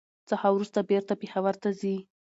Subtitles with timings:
[0.29, 1.95] څخه ورورسته بېرته پېښور ته ځي.